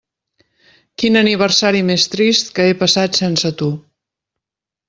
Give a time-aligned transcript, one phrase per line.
[1.03, 3.73] Quin aniversari més trist que he passat sense tu.